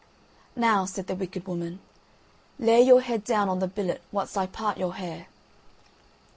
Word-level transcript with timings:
"Now," 0.55 0.85
said 0.85 1.05
the 1.05 1.13
wicked 1.13 1.45
woman, 1.45 1.79
"lay 2.57 2.81
your 2.81 3.01
head 3.01 3.23
down 3.23 3.49
on 3.49 3.59
the 3.59 3.67
billet 3.67 4.01
whilst 4.11 4.35
I 4.35 4.47
part 4.47 4.79
your 4.79 4.95
hair." 4.95 5.27